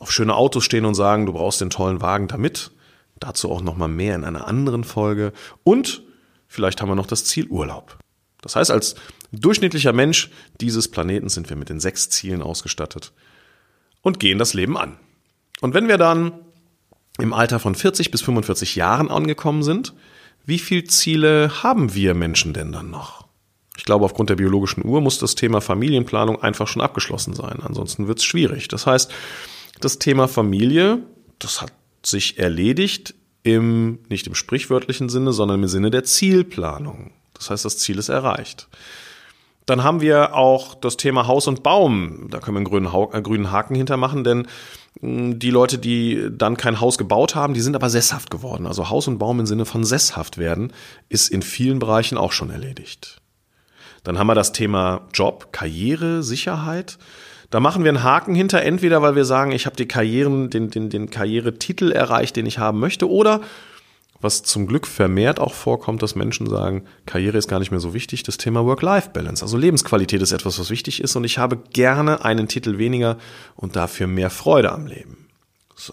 auf 0.00 0.10
schöne 0.10 0.34
Autos 0.34 0.64
stehen 0.64 0.86
und 0.86 0.94
sagen, 0.94 1.26
du 1.26 1.32
brauchst 1.32 1.60
den 1.60 1.70
tollen 1.70 2.00
Wagen 2.00 2.26
damit. 2.26 2.72
Dazu 3.20 3.50
auch 3.50 3.62
noch 3.62 3.76
mal 3.76 3.88
mehr 3.88 4.14
in 4.14 4.24
einer 4.24 4.46
anderen 4.46 4.84
Folge. 4.84 5.32
Und 5.62 6.02
vielleicht 6.46 6.80
haben 6.80 6.88
wir 6.88 6.94
noch 6.94 7.06
das 7.06 7.24
Ziel 7.24 7.46
Urlaub. 7.48 7.98
Das 8.42 8.56
heißt, 8.56 8.70
als 8.70 8.94
durchschnittlicher 9.32 9.92
Mensch 9.92 10.30
dieses 10.60 10.88
Planeten 10.88 11.28
sind 11.28 11.48
wir 11.48 11.56
mit 11.56 11.70
den 11.70 11.80
sechs 11.80 12.10
Zielen 12.10 12.42
ausgestattet 12.42 13.12
und 14.02 14.20
gehen 14.20 14.38
das 14.38 14.54
Leben 14.54 14.76
an. 14.76 14.98
Und 15.60 15.74
wenn 15.74 15.88
wir 15.88 15.96
dann 15.96 16.32
im 17.18 17.32
Alter 17.32 17.58
von 17.58 17.74
40 17.74 18.10
bis 18.10 18.22
45 18.22 18.76
Jahren 18.76 19.10
angekommen 19.10 19.62
sind, 19.62 19.94
wie 20.44 20.58
viele 20.58 20.84
Ziele 20.84 21.62
haben 21.62 21.94
wir 21.94 22.14
Menschen 22.14 22.52
denn 22.52 22.72
dann 22.72 22.90
noch? 22.90 23.24
Ich 23.76 23.84
glaube, 23.84 24.04
aufgrund 24.04 24.30
der 24.30 24.36
biologischen 24.36 24.84
Uhr 24.84 25.00
muss 25.00 25.18
das 25.18 25.34
Thema 25.34 25.60
Familienplanung 25.60 26.40
einfach 26.42 26.68
schon 26.68 26.82
abgeschlossen 26.82 27.34
sein. 27.34 27.60
Ansonsten 27.62 28.06
wird 28.06 28.18
es 28.18 28.24
schwierig. 28.24 28.68
Das 28.68 28.86
heißt, 28.86 29.10
das 29.80 29.98
Thema 29.98 30.28
Familie, 30.28 31.02
das 31.38 31.60
hat 31.60 31.72
sich 32.06 32.38
erledigt 32.38 33.14
im, 33.42 34.00
nicht 34.08 34.26
im 34.26 34.34
sprichwörtlichen 34.34 35.08
Sinne, 35.08 35.32
sondern 35.32 35.62
im 35.62 35.68
Sinne 35.68 35.90
der 35.90 36.04
Zielplanung. 36.04 37.12
Das 37.34 37.50
heißt, 37.50 37.64
das 37.64 37.78
Ziel 37.78 37.98
ist 37.98 38.08
erreicht. 38.08 38.68
Dann 39.66 39.82
haben 39.82 40.00
wir 40.00 40.34
auch 40.34 40.74
das 40.74 40.96
Thema 40.96 41.26
Haus 41.26 41.46
und 41.46 41.62
Baum. 41.62 42.28
Da 42.30 42.38
können 42.38 42.54
wir 42.54 42.76
einen 42.76 43.22
grünen, 43.22 43.46
äh, 43.46 43.48
Haken 43.48 43.74
hintermachen, 43.74 44.24
denn 44.24 44.46
mh, 45.00 45.34
die 45.36 45.50
Leute, 45.50 45.78
die 45.78 46.28
dann 46.30 46.56
kein 46.56 46.80
Haus 46.80 46.98
gebaut 46.98 47.34
haben, 47.34 47.54
die 47.54 47.60
sind 47.60 47.74
aber 47.74 47.88
sesshaft 47.88 48.30
geworden. 48.30 48.66
Also 48.66 48.90
Haus 48.90 49.08
und 49.08 49.18
Baum 49.18 49.40
im 49.40 49.46
Sinne 49.46 49.64
von 49.64 49.84
sesshaft 49.84 50.38
werden, 50.38 50.72
ist 51.08 51.28
in 51.28 51.42
vielen 51.42 51.78
Bereichen 51.78 52.18
auch 52.18 52.32
schon 52.32 52.50
erledigt. 52.50 53.20
Dann 54.02 54.18
haben 54.18 54.26
wir 54.26 54.34
das 54.34 54.52
Thema 54.52 55.08
Job, 55.14 55.48
Karriere, 55.52 56.22
Sicherheit. 56.22 56.98
Da 57.50 57.60
machen 57.60 57.84
wir 57.84 57.90
einen 57.90 58.02
Haken 58.02 58.34
hinter, 58.34 58.62
entweder 58.62 59.02
weil 59.02 59.16
wir 59.16 59.24
sagen, 59.24 59.52
ich 59.52 59.66
habe 59.66 59.76
die 59.76 59.86
Karrieren, 59.86 60.50
den, 60.50 60.70
den, 60.70 60.90
den 60.90 61.10
Karrieretitel 61.10 61.92
erreicht, 61.92 62.36
den 62.36 62.46
ich 62.46 62.58
haben 62.58 62.80
möchte, 62.80 63.08
oder 63.08 63.40
was 64.24 64.42
zum 64.42 64.66
Glück 64.66 64.86
vermehrt 64.86 65.38
auch 65.38 65.52
vorkommt, 65.52 66.02
dass 66.02 66.14
Menschen 66.14 66.48
sagen, 66.48 66.84
Karriere 67.04 67.36
ist 67.36 67.46
gar 67.46 67.58
nicht 67.58 67.70
mehr 67.70 67.80
so 67.80 67.92
wichtig, 67.92 68.22
das 68.22 68.38
Thema 68.38 68.64
Work-Life-Balance. 68.64 69.44
Also 69.44 69.58
Lebensqualität 69.58 70.22
ist 70.22 70.32
etwas, 70.32 70.58
was 70.58 70.70
wichtig 70.70 71.02
ist 71.02 71.14
und 71.14 71.24
ich 71.24 71.36
habe 71.36 71.58
gerne 71.74 72.24
einen 72.24 72.48
Titel 72.48 72.78
weniger 72.78 73.18
und 73.54 73.76
dafür 73.76 74.06
mehr 74.06 74.30
Freude 74.30 74.72
am 74.72 74.86
Leben. 74.86 75.28
So. 75.74 75.92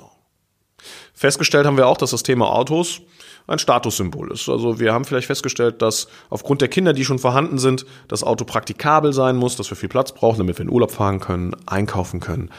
Festgestellt 1.13 1.65
haben 1.65 1.75
wir 1.75 1.87
auch, 1.87 1.97
dass 1.97 2.11
das 2.11 2.23
Thema 2.23 2.53
Autos 2.53 3.01
ein 3.47 3.59
Statussymbol 3.59 4.31
ist. 4.31 4.47
Also 4.49 4.79
wir 4.79 4.93
haben 4.93 5.05
vielleicht 5.05 5.27
festgestellt, 5.27 5.81
dass 5.81 6.07
aufgrund 6.29 6.61
der 6.61 6.67
Kinder, 6.69 6.93
die 6.93 7.05
schon 7.05 7.19
vorhanden 7.19 7.57
sind, 7.57 7.85
das 8.07 8.23
Auto 8.23 8.45
praktikabel 8.45 9.13
sein 9.13 9.35
muss, 9.35 9.55
dass 9.55 9.69
wir 9.69 9.77
viel 9.77 9.89
Platz 9.89 10.11
brauchen, 10.11 10.39
damit 10.39 10.57
wir 10.57 10.63
in 10.63 10.71
Urlaub 10.71 10.91
fahren 10.91 11.19
können, 11.19 11.55
einkaufen 11.65 12.19
können, 12.19 12.49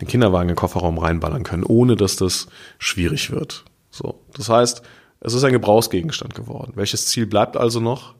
den 0.00 0.08
Kinderwagen 0.08 0.48
in 0.48 0.54
den 0.54 0.56
Kofferraum 0.56 0.98
reinballern 0.98 1.42
können, 1.42 1.64
ohne 1.64 1.96
dass 1.96 2.16
das 2.16 2.48
schwierig 2.78 3.30
wird. 3.30 3.64
So, 3.90 4.20
das 4.34 4.48
heißt, 4.48 4.82
es 5.20 5.34
ist 5.34 5.44
ein 5.44 5.52
Gebrauchsgegenstand 5.52 6.34
geworden. 6.34 6.72
Welches 6.74 7.06
Ziel 7.06 7.26
bleibt 7.26 7.56
also 7.56 7.80
noch? 7.80 8.14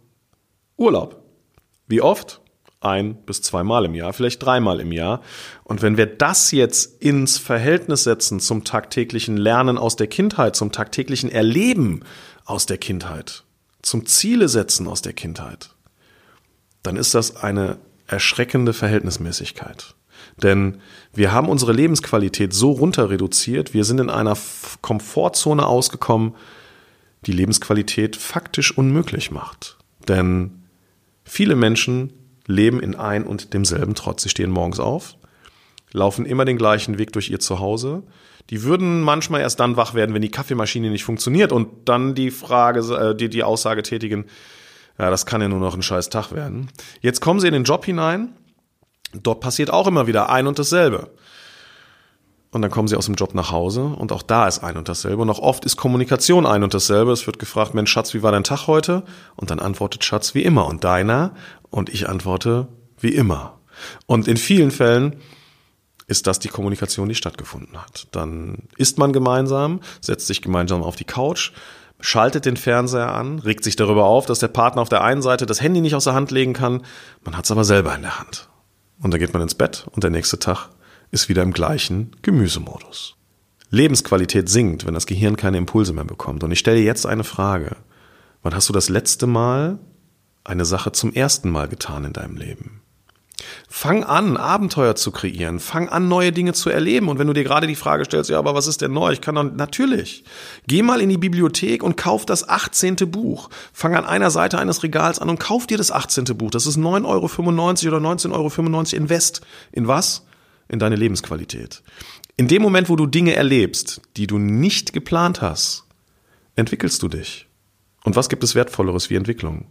Urlaub. 0.77 1.23
Wie 1.87 2.01
oft? 2.01 2.41
Ein 2.85 3.15
bis 3.15 3.41
zweimal 3.41 3.87
im 3.87 3.95
Jahr, 3.95 4.13
vielleicht 4.13 4.43
dreimal 4.43 4.81
im 4.81 4.93
Jahr. 4.93 5.23
Und 5.65 5.81
wenn 5.81 5.97
wir 5.97 6.07
das 6.07 6.51
jetzt 6.51 7.03
ins 7.03 7.39
Verhältnis 7.39 8.05
setzen 8.05 8.41
zum 8.41 8.65
tagtäglichen 8.65 9.37
Lernen 9.37 9.79
aus 9.79 9.97
der 9.97 10.07
Kindheit, 10.07 10.55
zum 10.55 10.71
tagtäglichen 10.71 11.31
Erleben 11.31 12.03
aus 12.45 12.67
der 12.67 12.79
Kindheit, 12.79 13.45
zum 13.83 14.07
Ziele 14.07 14.49
setzen 14.49 14.87
aus 14.87 15.03
der 15.03 15.15
Kindheit, 15.15 15.71
dann 16.83 16.97
ist 16.97 17.15
das 17.15 17.37
eine 17.37 17.79
erschreckende 18.07 18.73
Verhältnismäßigkeit. 18.73 19.95
Denn 20.43 20.81
wir 21.13 21.33
haben 21.33 21.49
unsere 21.49 21.73
Lebensqualität 21.73 22.53
so 22.53 22.73
runter 22.73 23.11
reduziert, 23.11 23.73
wir 23.73 23.85
sind 23.85 24.01
in 24.01 24.11
einer 24.11 24.37
Komfortzone 24.81 25.67
ausgekommen, 25.67 26.35
die 27.27 27.33
Lebensqualität 27.33 28.17
faktisch 28.17 28.77
unmöglich 28.77 29.31
macht. 29.31 29.79
Denn 30.09 30.65
viele 31.25 31.57
Menschen 31.57 32.13
leben 32.47 32.81
in 32.81 32.95
ein 32.95 33.25
und 33.25 33.55
demselben 33.55 33.95
Trotz. 33.95 34.23
Sie 34.23 34.29
stehen 34.29 34.51
morgens 34.51 34.81
auf, 34.81 35.17
laufen 35.93 36.27
immer 36.27 36.45
den 36.45 36.59
gleichen 36.59 36.99
Weg 36.99 37.13
durch 37.13 37.31
ihr 37.31 37.41
Zuhause. 37.41 38.03
Die 38.51 38.63
würden 38.63 39.01
manchmal 39.01 39.41
erst 39.41 39.61
dann 39.61 39.77
wach 39.77 39.95
werden, 39.95 40.15
wenn 40.15 40.23
die 40.23 40.31
Kaffeemaschine 40.31 40.91
nicht 40.91 41.05
funktioniert 41.05 41.53
und 41.53 41.89
dann 41.89 42.15
die 42.15 42.31
Frage, 42.31 42.81
äh, 42.81 43.15
die, 43.15 43.29
die 43.29 43.43
Aussage 43.43 43.83
tätigen, 43.83 44.27
ja, 44.99 45.11
das 45.11 45.27
kann 45.27 45.41
ja 45.41 45.49
nur 45.49 45.61
noch 45.61 45.75
ein 45.75 45.83
scheiß 45.83 46.11
Tag 46.11 46.33
werden. 46.33 46.69
Jetzt 47.01 47.21
kommen 47.21 47.41
sie 47.41 47.49
in 47.49 47.55
den 47.55 47.65
Job 47.65 47.85
hinein 47.85 48.35
Dort 49.23 49.41
passiert 49.41 49.71
auch 49.71 49.87
immer 49.87 50.07
wieder 50.07 50.31
ein 50.31 50.47
und 50.47 50.59
dasselbe. 50.59 51.11
Und 52.55 52.63
dann 52.63 52.71
kommen 52.71 52.87
sie 52.87 52.95
aus 52.95 53.07
dem 53.07 53.17
Job 53.17 53.35
nach 53.35 53.51
Hause 53.51 53.83
und 53.83 54.13
auch 54.13 54.23
da 54.23 54.47
ist 54.47 54.61
ein 54.63 54.77
und 54.77 54.89
dasselbe. 54.89 55.23
Und 55.23 55.29
auch 55.29 55.41
oft 55.41 55.65
ist 55.65 55.77
Kommunikation 55.77 56.47
ein 56.47 56.63
und 56.63 56.73
dasselbe. 56.73 57.11
Es 57.11 57.27
wird 57.27 57.41
gefragt, 57.41 57.75
Mensch, 57.75 57.91
Schatz, 57.91 58.15
wie 58.15 58.23
war 58.23 58.31
dein 58.31 58.45
Tag 58.45 58.69
heute? 58.69 59.03
Und 59.35 59.51
dann 59.51 59.59
antwortet 59.59 60.05
Schatz 60.05 60.37
wie 60.37 60.45
immer 60.45 60.67
und 60.67 60.85
deiner. 60.85 61.33
Und 61.71 61.89
ich 61.89 62.09
antworte 62.09 62.69
wie 62.97 63.13
immer. 63.13 63.59
Und 64.07 64.29
in 64.29 64.37
vielen 64.37 64.71
Fällen 64.71 65.17
ist 66.07 66.29
das 66.29 66.39
die 66.39 66.47
Kommunikation, 66.47 67.09
die 67.09 67.17
stattgefunden 67.17 67.77
hat. 67.77 68.07
Dann 68.13 68.69
isst 68.77 68.99
man 68.99 69.13
gemeinsam, 69.13 69.81
setzt 70.01 70.29
sich 70.29 70.41
gemeinsam 70.41 70.85
auf 70.85 70.95
die 70.95 71.03
Couch, 71.03 71.51
schaltet 71.99 72.45
den 72.45 72.57
Fernseher 72.57 73.13
an, 73.13 73.41
regt 73.41 73.65
sich 73.65 73.75
darüber 73.75 74.05
auf, 74.05 74.27
dass 74.27 74.39
der 74.39 74.47
Partner 74.47 74.83
auf 74.83 74.89
der 74.89 75.03
einen 75.03 75.23
Seite 75.23 75.45
das 75.45 75.61
Handy 75.61 75.81
nicht 75.81 75.97
aus 75.97 76.05
der 76.05 76.15
Hand 76.15 76.31
legen 76.31 76.53
kann. 76.53 76.85
Man 77.25 77.37
hat 77.37 77.47
es 77.47 77.51
aber 77.51 77.65
selber 77.65 77.97
in 77.97 78.03
der 78.03 78.21
Hand. 78.21 78.49
Und 79.01 79.11
dann 79.11 79.19
geht 79.19 79.33
man 79.33 79.43
ins 79.43 79.57
Bett 79.57 79.89
und 79.91 80.05
der 80.05 80.13
nächste 80.13 80.39
Tag 80.39 80.69
ist 81.15 81.29
wieder 81.29 81.43
im 81.43 81.53
gleichen 81.53 82.11
Gemüsemodus. 82.23 83.17
Lebensqualität 83.71 84.49
sinkt, 84.49 84.85
wenn 84.85 84.95
das 84.95 85.07
Gehirn 85.07 85.37
keine 85.37 85.59
Impulse 85.59 85.93
mehr 85.93 86.05
bekommt. 86.05 86.45
Und 86.45 86.51
ich 86.51 86.59
stelle 86.59 86.81
jetzt 86.81 87.07
eine 87.07 87.25
Frage. 87.25 87.77
Wann 88.43 88.55
hast 88.55 88.69
du 88.69 88.73
das 88.73 88.89
letzte 88.89 89.27
Mal 89.27 89.79
eine 90.43 90.65
Sache 90.65 90.93
zum 90.93 91.13
ersten 91.13 91.51
Mal 91.51 91.69
getan 91.69 92.05
in 92.05 92.13
deinem 92.13 92.37
Leben? 92.37 92.83
Fang 93.69 94.05
an, 94.05 94.37
Abenteuer 94.37 94.97
zu 94.97 95.11
kreieren. 95.11 95.61
Fang 95.61 95.89
an, 95.89 96.09
neue 96.09 96.33
Dinge 96.33 96.53
zu 96.53 96.71
erleben. 96.71 97.09
Und 97.09 97.19
wenn 97.19 97.27
du 97.27 97.33
dir 97.33 97.45
gerade 97.45 97.67
die 97.67 97.75
Frage 97.75 98.05
stellst, 98.05 98.31
ja, 98.31 98.39
aber 98.39 98.55
was 98.55 98.67
ist 98.67 98.81
denn 98.81 98.93
neu? 98.93 99.13
Ich 99.13 99.21
kann 99.21 99.35
doch, 99.35 99.45
natürlich. 99.45 100.25
Geh 100.67 100.83
mal 100.83 101.01
in 101.01 101.09
die 101.09 101.19
Bibliothek 101.19 101.83
und 101.83 101.97
kauf 101.97 102.27
das 102.27 102.49
18. 102.49 102.97
Buch. 103.11 103.51
Fang 103.73 103.95
an 103.95 104.05
einer 104.05 104.31
Seite 104.31 104.59
eines 104.59 104.83
Regals 104.83 105.19
an 105.19 105.31
und 105.31 105.41
kauf 105.41 105.67
dir 105.67 105.79
das 105.79 105.91
18. 105.91 106.25
Buch. 106.37 106.51
Das 106.51 106.67
ist 106.67 106.79
9,95 106.79 107.07
Euro 107.07 107.97
oder 107.97 108.09
19,95 108.09 108.33
Euro 108.33 108.97
Invest. 108.97 109.41
In 109.73 109.87
was? 109.89 110.25
In 110.69 110.79
deine 110.79 110.97
Lebensqualität. 110.97 111.83
In 112.37 112.49
dem 112.49 112.63
Moment, 112.63 112.89
wo 112.89 112.97
du 112.97 113.07
Dinge 113.07 113.35
erlebst, 113.35 114.01
die 114.17 114.27
du 114.27 114.39
nicht 114.39 114.93
geplant 114.93 115.41
hast, 115.41 115.85
entwickelst 116.57 117.03
du 117.03 117.09
dich. 117.09 117.47
Und 118.03 118.17
was 118.17 118.29
gibt 118.29 118.45
es 118.45 118.55
Wertvolleres 118.55 119.11
wie 119.11 119.17
Entwicklung? 119.17 119.67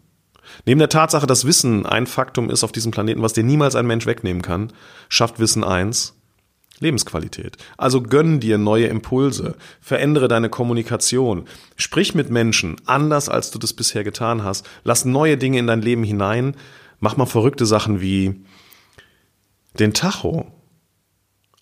Neben 0.66 0.80
der 0.80 0.90
Tatsache, 0.90 1.28
dass 1.28 1.46
Wissen 1.46 1.86
ein 1.86 2.08
Faktum 2.08 2.50
ist 2.50 2.64
auf 2.64 2.72
diesem 2.72 2.92
Planeten, 2.92 3.22
was 3.22 3.34
dir 3.34 3.44
niemals 3.44 3.76
ein 3.76 3.88
Mensch 3.88 4.06
wegnehmen 4.06 4.42
kann, 4.42 4.72
schafft 5.10 5.40
Wissen 5.40 5.64
eins, 5.64 6.16
Lebensqualität. 6.80 7.58
Also 7.78 8.02
gönn 8.02 8.40
dir 8.40 8.58
neue 8.58 8.88
Impulse, 8.88 9.56
verändere 9.80 10.28
deine 10.28 10.50
Kommunikation, 10.50 11.46
sprich 11.76 12.16
mit 12.16 12.30
Menschen 12.30 12.76
anders, 12.86 13.30
als 13.30 13.52
du 13.52 13.60
das 13.60 13.74
bisher 13.74 14.04
getan 14.04 14.44
hast, 14.44 14.68
lass 14.84 15.06
neue 15.06 15.38
Dinge 15.38 15.60
in 15.60 15.68
dein 15.68 15.82
Leben 15.82 16.04
hinein, 16.04 16.56
mach 17.00 17.18
mal 17.18 17.26
verrückte 17.26 17.66
Sachen 17.66 18.02
wie 18.02 18.44
den 19.80 19.94
Tacho 19.94 20.52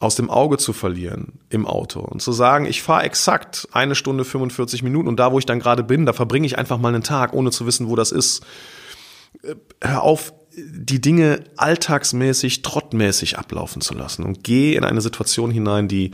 aus 0.01 0.15
dem 0.15 0.29
Auge 0.29 0.58
zu 0.58 0.74
verlieren 0.74 1.39
im 1.50 1.67
Auto 1.67 2.00
und 2.00 2.22
zu 2.22 2.31
sagen, 2.31 2.65
ich 2.65 2.81
fahre 2.81 3.03
exakt 3.03 3.67
eine 3.72 3.96
Stunde 3.96 4.25
45 4.25 4.81
Minuten 4.84 5.08
und 5.08 5.20
da, 5.20 5.31
wo 5.31 5.39
ich 5.39 5.46
dann 5.46 5.60
gerade 5.60 5.84
bin, 5.84 6.05
da 6.05 6.13
verbringe 6.13 6.48
ich 6.48 6.58
einfach 6.58 6.79
mal 6.79 6.93
einen 6.93 7.03
Tag, 7.03 7.34
ohne 7.34 7.51
zu 7.51 7.65
wissen, 7.65 7.88
wo 7.88 7.96
das 7.96 8.12
ist. 8.12 8.43
Äh, 9.43 9.55
hör 9.81 10.01
auf, 10.01 10.34
die 10.53 11.00
Dinge 11.00 11.46
alltagsmäßig, 11.55 12.62
trottmäßig 12.62 13.38
ablaufen 13.38 13.81
zu 13.81 13.93
lassen 13.93 14.24
und 14.24 14.43
geh 14.43 14.75
in 14.75 14.84
eine 14.84 15.01
Situation 15.01 15.50
hinein, 15.50 15.88
die 15.88 16.12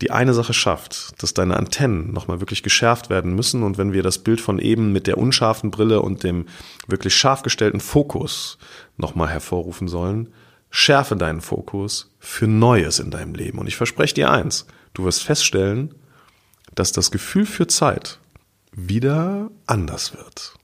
die 0.00 0.10
eine 0.10 0.34
Sache 0.34 0.52
schafft, 0.52 1.22
dass 1.22 1.34
deine 1.34 1.56
Antennen 1.56 2.12
nochmal 2.12 2.40
wirklich 2.40 2.64
geschärft 2.64 3.10
werden 3.10 3.34
müssen 3.34 3.62
und 3.62 3.78
wenn 3.78 3.92
wir 3.92 4.02
das 4.02 4.18
Bild 4.18 4.40
von 4.40 4.58
eben 4.58 4.92
mit 4.92 5.06
der 5.06 5.18
unscharfen 5.18 5.70
Brille 5.70 6.02
und 6.02 6.24
dem 6.24 6.46
wirklich 6.88 7.14
scharf 7.14 7.42
gestellten 7.42 7.78
Fokus 7.78 8.58
nochmal 8.96 9.28
hervorrufen 9.28 9.86
sollen, 9.86 10.30
schärfe 10.76 11.14
deinen 11.14 11.40
Fokus 11.40 12.10
für 12.18 12.48
Neues 12.48 12.98
in 12.98 13.12
deinem 13.12 13.36
Leben. 13.36 13.58
Und 13.58 13.68
ich 13.68 13.76
verspreche 13.76 14.14
dir 14.14 14.32
eins, 14.32 14.66
du 14.92 15.04
wirst 15.04 15.22
feststellen, 15.22 15.94
dass 16.74 16.90
das 16.90 17.12
Gefühl 17.12 17.46
für 17.46 17.68
Zeit 17.68 18.18
wieder 18.72 19.52
anders 19.66 20.14
wird. 20.14 20.54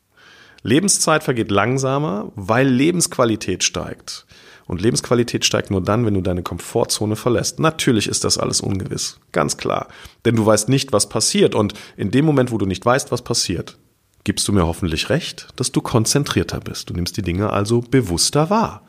Lebenszeit 0.64 1.23
vergeht 1.23 1.52
langsamer, 1.52 2.33
weil 2.35 2.67
Lebensqualität 2.67 3.62
steigt. 3.62 4.26
Und 4.67 4.83
Lebensqualität 4.83 5.45
steigt 5.45 5.71
nur 5.71 5.81
dann, 5.81 6.05
wenn 6.05 6.14
du 6.14 6.23
deine 6.23 6.43
Komfortzone 6.43 7.14
verlässt. 7.14 7.61
Natürlich 7.61 8.09
ist 8.09 8.25
das 8.25 8.37
alles 8.37 8.61
ungewiss, 8.61 9.21
ganz 9.31 9.59
klar. 9.59 9.87
Denn 10.25 10.35
du 10.35 10.45
weißt 10.45 10.69
nicht, 10.69 10.93
was 10.93 11.09
passiert. 11.09 11.55
Und 11.55 11.75
in 11.97 12.11
dem 12.11 12.25
Moment, 12.25 12.50
wo 12.50 12.59
du 12.59 12.67
nicht 12.67 12.85
weißt, 12.85 13.12
was 13.12 13.23
passiert, 13.23 13.79
gibst 14.25 14.49
du 14.49 14.52
mir 14.52 14.67
hoffentlich 14.67 15.09
recht, 15.09 15.47
dass 15.55 15.71
du 15.71 15.81
konzentrierter 15.81 16.59
bist. 16.59 16.90
Du 16.90 16.95
nimmst 16.95 17.17
die 17.17 17.23
Dinge 17.23 17.50
also 17.50 17.81
bewusster 17.81 18.50
wahr. 18.50 18.83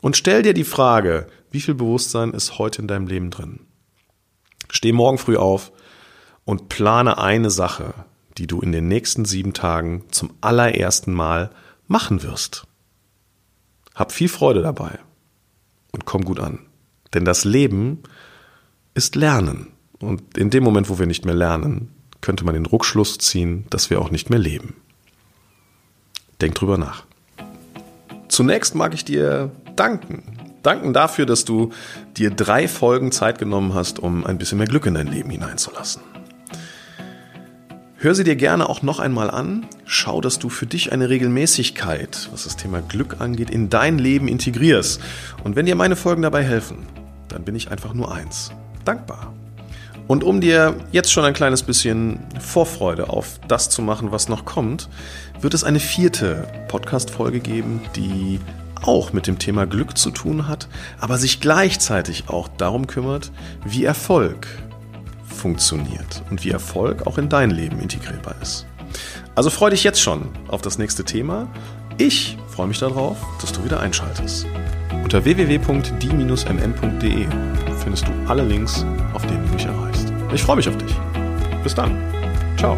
Und 0.00 0.16
stell 0.16 0.42
dir 0.42 0.54
die 0.54 0.64
Frage, 0.64 1.26
wie 1.50 1.60
viel 1.60 1.74
Bewusstsein 1.74 2.32
ist 2.32 2.58
heute 2.58 2.82
in 2.82 2.88
deinem 2.88 3.06
Leben 3.06 3.30
drin? 3.30 3.60
Steh 4.70 4.92
morgen 4.92 5.18
früh 5.18 5.36
auf 5.36 5.72
und 6.44 6.68
plane 6.68 7.18
eine 7.18 7.50
Sache, 7.50 7.94
die 8.36 8.46
du 8.46 8.60
in 8.60 8.72
den 8.72 8.86
nächsten 8.88 9.24
sieben 9.24 9.52
Tagen 9.52 10.04
zum 10.10 10.32
allerersten 10.40 11.12
Mal 11.12 11.50
machen 11.86 12.22
wirst. 12.22 12.66
Hab 13.94 14.12
viel 14.12 14.28
Freude 14.28 14.62
dabei 14.62 14.98
und 15.90 16.04
komm 16.04 16.24
gut 16.24 16.38
an. 16.38 16.60
Denn 17.14 17.24
das 17.24 17.44
Leben 17.44 18.02
ist 18.94 19.16
Lernen. 19.16 19.72
Und 19.98 20.38
in 20.38 20.50
dem 20.50 20.62
Moment, 20.62 20.88
wo 20.88 20.98
wir 20.98 21.06
nicht 21.06 21.24
mehr 21.24 21.34
lernen, 21.34 21.90
könnte 22.20 22.44
man 22.44 22.54
den 22.54 22.66
Rückschluss 22.66 23.18
ziehen, 23.18 23.66
dass 23.70 23.90
wir 23.90 24.00
auch 24.00 24.10
nicht 24.10 24.30
mehr 24.30 24.38
leben. 24.38 24.76
Denk 26.40 26.54
drüber 26.54 26.78
nach. 26.78 27.04
Zunächst 28.28 28.74
mag 28.74 28.94
ich 28.94 29.04
dir 29.04 29.50
danken. 29.78 30.22
Danken 30.62 30.92
dafür, 30.92 31.24
dass 31.24 31.44
du 31.44 31.70
dir 32.16 32.30
drei 32.30 32.68
Folgen 32.68 33.12
Zeit 33.12 33.38
genommen 33.38 33.74
hast, 33.74 33.98
um 33.98 34.26
ein 34.26 34.38
bisschen 34.38 34.58
mehr 34.58 34.66
Glück 34.66 34.86
in 34.86 34.94
dein 34.94 35.06
Leben 35.06 35.30
hineinzulassen. 35.30 36.02
Hör 38.00 38.14
sie 38.14 38.22
dir 38.22 38.36
gerne 38.36 38.68
auch 38.68 38.82
noch 38.82 39.00
einmal 39.00 39.28
an. 39.28 39.66
Schau, 39.84 40.20
dass 40.20 40.38
du 40.38 40.50
für 40.50 40.66
dich 40.66 40.92
eine 40.92 41.08
Regelmäßigkeit, 41.08 42.28
was 42.30 42.44
das 42.44 42.56
Thema 42.56 42.80
Glück 42.80 43.20
angeht, 43.20 43.50
in 43.50 43.70
dein 43.70 43.98
Leben 43.98 44.28
integrierst. 44.28 45.00
Und 45.42 45.56
wenn 45.56 45.66
dir 45.66 45.74
meine 45.74 45.96
Folgen 45.96 46.22
dabei 46.22 46.44
helfen, 46.44 46.86
dann 47.28 47.42
bin 47.42 47.56
ich 47.56 47.72
einfach 47.72 47.94
nur 47.94 48.14
eins. 48.14 48.52
Dankbar. 48.84 49.32
Und 50.06 50.22
um 50.22 50.40
dir 50.40 50.76
jetzt 50.92 51.12
schon 51.12 51.24
ein 51.24 51.34
kleines 51.34 51.64
bisschen 51.64 52.20
Vorfreude 52.40 53.10
auf 53.10 53.40
das 53.48 53.68
zu 53.68 53.82
machen, 53.82 54.12
was 54.12 54.28
noch 54.28 54.44
kommt, 54.44 54.88
wird 55.40 55.54
es 55.54 55.64
eine 55.64 55.80
vierte 55.80 56.46
Podcast-Folge 56.68 57.40
geben, 57.40 57.80
die 57.96 58.38
auch 58.82 59.12
mit 59.12 59.26
dem 59.26 59.38
Thema 59.38 59.66
Glück 59.66 59.96
zu 59.96 60.10
tun 60.10 60.48
hat, 60.48 60.68
aber 61.00 61.18
sich 61.18 61.40
gleichzeitig 61.40 62.28
auch 62.28 62.48
darum 62.48 62.86
kümmert, 62.86 63.30
wie 63.64 63.84
Erfolg 63.84 64.46
funktioniert 65.24 66.22
und 66.30 66.44
wie 66.44 66.50
Erfolg 66.50 67.06
auch 67.06 67.18
in 67.18 67.28
dein 67.28 67.50
Leben 67.50 67.80
integrierbar 67.80 68.34
ist. 68.42 68.66
Also 69.34 69.50
freu 69.50 69.70
dich 69.70 69.84
jetzt 69.84 70.00
schon 70.00 70.28
auf 70.48 70.62
das 70.62 70.78
nächste 70.78 71.04
Thema. 71.04 71.48
Ich 71.96 72.36
freue 72.48 72.66
mich 72.66 72.78
darauf, 72.78 73.16
dass 73.40 73.52
du 73.52 73.64
wieder 73.64 73.80
einschaltest. 73.80 74.46
Unter 75.02 75.24
www.die-mn.de 75.24 77.26
findest 77.78 78.08
du 78.08 78.12
alle 78.26 78.42
Links, 78.42 78.84
auf 79.14 79.24
denen 79.26 79.46
du 79.46 79.54
mich 79.54 79.64
erreichst. 79.64 80.12
Ich 80.34 80.42
freue 80.42 80.56
mich 80.56 80.68
auf 80.68 80.76
dich. 80.76 80.94
Bis 81.62 81.74
dann. 81.74 81.96
Ciao. 82.56 82.76